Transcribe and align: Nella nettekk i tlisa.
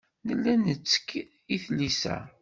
Nella 0.27 0.53
nettekk 0.55 1.09
i 1.55 1.57
tlisa. 1.63 2.17